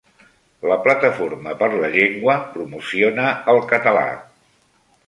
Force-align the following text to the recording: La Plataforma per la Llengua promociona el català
La 0.71 0.77
Plataforma 0.87 1.53
per 1.61 1.69
la 1.83 1.91
Llengua 1.97 2.39
promociona 2.57 3.29
el 3.55 3.63
català 3.75 4.09